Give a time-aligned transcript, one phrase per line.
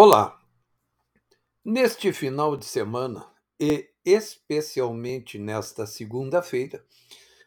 [0.00, 0.38] Olá!
[1.64, 3.28] Neste final de semana,
[3.58, 6.86] e especialmente nesta segunda-feira,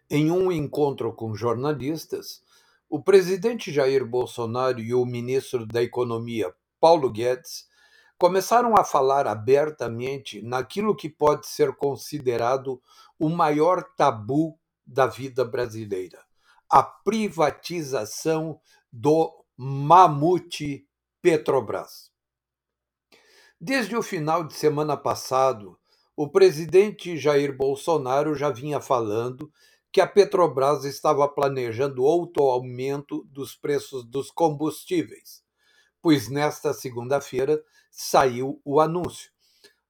[0.09, 2.43] em um encontro com jornalistas,
[2.89, 7.69] o presidente Jair Bolsonaro e o ministro da Economia, Paulo Guedes,
[8.17, 12.81] começaram a falar abertamente naquilo que pode ser considerado
[13.17, 16.21] o maior tabu da vida brasileira:
[16.69, 18.59] a privatização
[18.91, 20.85] do mamute
[21.21, 22.10] Petrobras.
[23.63, 25.77] Desde o final de semana passado,
[26.15, 29.53] o presidente Jair Bolsonaro já vinha falando
[29.91, 35.43] que a Petrobras estava planejando outro aumento dos preços dos combustíveis,
[36.01, 39.29] pois nesta segunda-feira saiu o anúncio.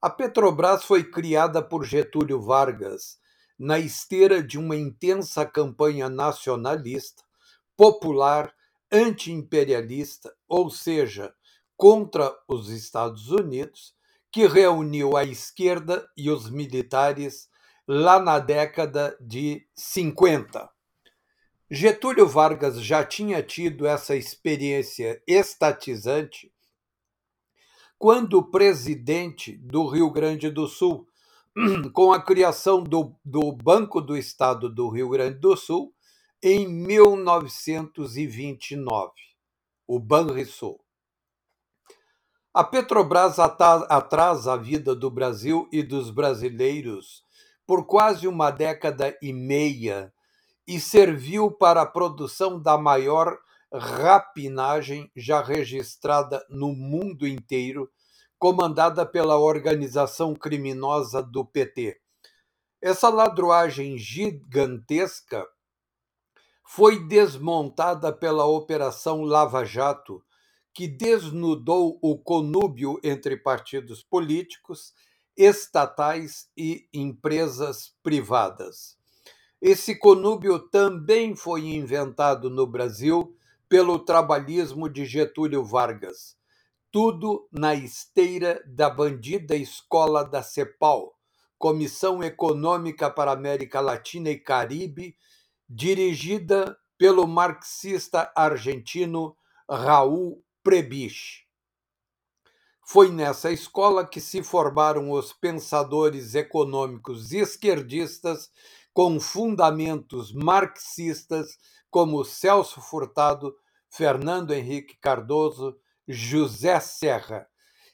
[0.01, 3.19] A Petrobras foi criada por Getúlio Vargas
[3.57, 7.23] na esteira de uma intensa campanha nacionalista,
[7.77, 8.53] popular,
[8.91, 11.33] anti-imperialista, ou seja,
[11.81, 13.95] contra os Estados Unidos,
[14.31, 17.49] que reuniu a esquerda e os militares
[17.87, 20.69] lá na década de 50.
[21.71, 26.53] Getúlio Vargas já tinha tido essa experiência estatizante
[27.97, 31.07] quando presidente do Rio Grande do Sul,
[31.93, 35.91] com a criação do, do Banco do Estado do Rio Grande do Sul,
[36.43, 39.13] em 1929,
[39.87, 40.79] o Banrisul.
[42.53, 47.23] A Petrobras atrasa a vida do Brasil e dos brasileiros
[47.65, 50.13] por quase uma década e meia
[50.67, 53.37] e serviu para a produção da maior
[53.73, 57.89] rapinagem já registrada no mundo inteiro,
[58.37, 62.01] comandada pela organização criminosa do PT.
[62.81, 65.47] Essa ladruagem gigantesca
[66.67, 70.21] foi desmontada pela Operação Lava Jato
[70.73, 74.93] que desnudou o conúbio entre partidos políticos,
[75.35, 78.97] estatais e empresas privadas.
[79.61, 83.35] Esse conúbio também foi inventado no Brasil
[83.69, 86.35] pelo trabalhismo de Getúlio Vargas.
[86.91, 91.15] Tudo na esteira da bandida escola da CEPAL,
[91.57, 95.15] Comissão Econômica para a América Latina e Caribe,
[95.69, 99.37] dirigida pelo marxista argentino
[99.69, 101.47] Raul Prebisch.
[102.85, 108.51] Foi nessa escola que se formaram os pensadores econômicos esquerdistas
[108.93, 111.57] com fundamentos marxistas
[111.89, 113.55] como Celso Furtado,
[113.89, 117.47] Fernando Henrique Cardoso, José Serra.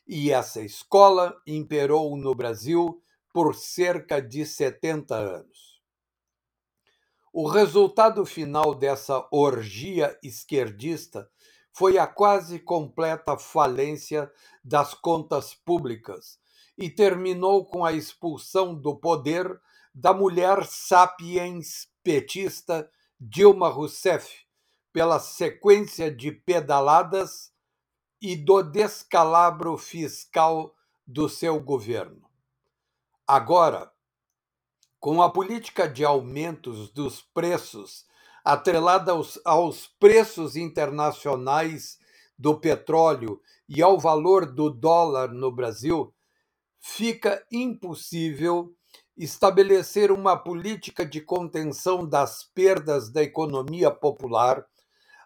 [0.06, 3.02] E essa escola imperou no Brasil
[3.34, 5.82] por cerca de 70 anos.
[7.32, 11.30] O resultado final dessa orgia esquerdista
[11.78, 14.32] foi a quase completa falência
[14.64, 16.40] das contas públicas
[16.76, 19.62] e terminou com a expulsão do poder
[19.94, 22.90] da mulher sapiens petista
[23.20, 24.44] Dilma Rousseff
[24.92, 27.54] pela sequência de pedaladas
[28.20, 32.28] e do descalabro fiscal do seu governo.
[33.28, 33.94] Agora,
[35.00, 38.07] com a política de aumentos dos preços
[38.48, 42.00] atrelada aos, aos preços internacionais
[42.40, 46.14] do petróleo e ao valor do dólar no Brasil,
[46.80, 48.74] fica impossível
[49.18, 54.66] estabelecer uma política de contenção das perdas da economia popular,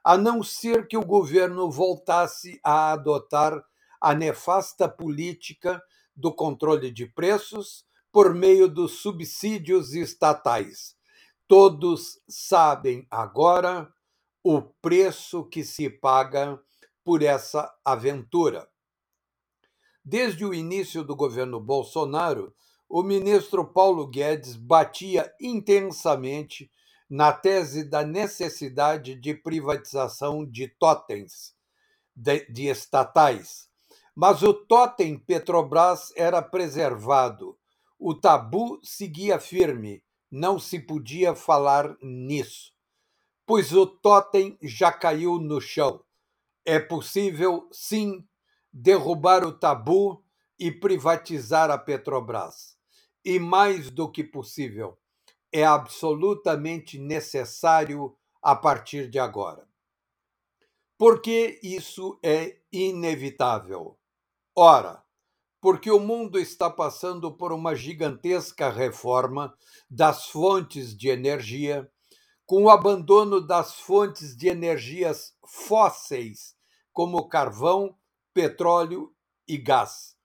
[0.03, 3.63] a não ser que o governo voltasse a adotar
[4.01, 5.79] a nefasta política
[6.15, 10.99] do controle de preços por meio dos subsídios estatais
[11.51, 13.93] Todos sabem agora
[14.41, 16.57] o preço que se paga
[17.03, 18.69] por essa aventura.
[20.01, 22.55] Desde o início do governo Bolsonaro,
[22.87, 26.71] o ministro Paulo Guedes batia intensamente
[27.09, 31.53] na tese da necessidade de privatização de totens,
[32.15, 33.67] de, de estatais.
[34.15, 37.59] Mas o totem Petrobras era preservado,
[37.99, 42.71] o tabu seguia firme não se podia falar nisso,
[43.45, 46.03] pois o totem já caiu no chão.
[46.65, 48.25] É possível, sim,
[48.71, 50.23] derrubar o tabu
[50.57, 52.77] e privatizar a Petrobras.
[53.25, 54.97] E mais do que possível,
[55.51, 59.67] é absolutamente necessário a partir de agora.
[60.97, 63.99] Porque isso é inevitável.
[64.55, 65.03] Ora,
[65.61, 69.55] porque o mundo está passando por uma gigantesca reforma
[69.87, 71.89] das fontes de energia,
[72.47, 76.55] com o abandono das fontes de energias fósseis,
[76.91, 77.95] como carvão,
[78.33, 79.13] petróleo
[79.47, 80.15] e gás.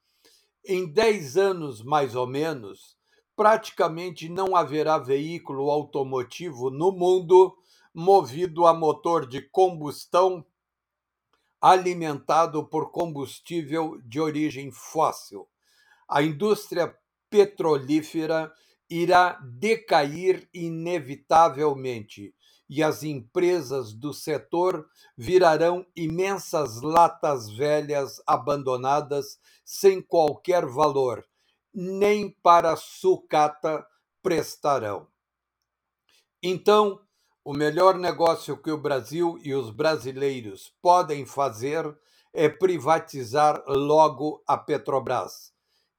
[0.64, 2.96] Em 10 anos, mais ou menos,
[3.36, 7.56] praticamente não haverá veículo automotivo no mundo
[7.94, 10.44] movido a motor de combustão
[11.60, 15.48] alimentado por combustível de origem fóssil.
[16.08, 16.96] A indústria
[17.28, 18.52] petrolífera
[18.88, 22.34] irá decair inevitavelmente
[22.68, 31.24] e as empresas do setor virarão imensas latas velhas abandonadas sem qualquer valor,
[31.72, 33.86] nem para sucata
[34.22, 35.06] prestarão.
[36.42, 37.00] Então,
[37.46, 41.96] o melhor negócio que o Brasil e os brasileiros podem fazer
[42.32, 45.52] é privatizar logo a Petrobras.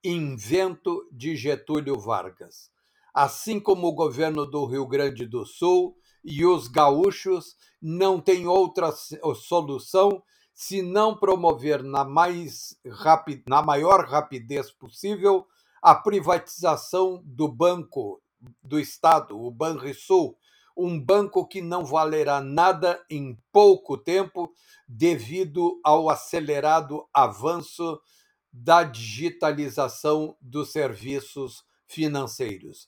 [0.04, 2.70] Invento de Getúlio Vargas.
[3.14, 8.92] Assim como o governo do Rio Grande do Sul e os gaúchos não têm outra
[8.92, 10.22] solução
[10.54, 15.48] se não promover na, mais rapid, na maior rapidez possível
[15.82, 18.22] a privatização do Banco
[18.62, 20.38] do Estado, o Banrisul,
[20.78, 24.54] um banco que não valerá nada em pouco tempo
[24.88, 28.00] devido ao acelerado avanço
[28.54, 32.88] da digitalização dos serviços financeiros.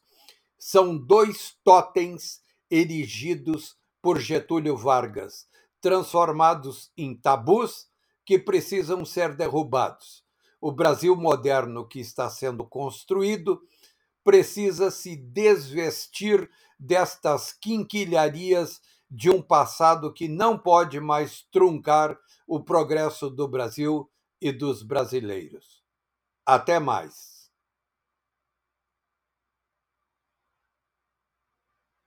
[0.58, 5.48] São dois totens erigidos por Getúlio Vargas,
[5.82, 7.88] transformados em tabus
[8.26, 10.24] que precisam ser derrubados.
[10.62, 13.62] O Brasil moderno que está sendo construído
[14.24, 16.50] precisa se desvestir
[16.80, 22.18] destas quinquilharias de um passado que não pode mais truncar
[22.48, 24.10] o progresso do Brasil
[24.42, 25.84] e dos brasileiros.
[26.46, 27.39] Até mais.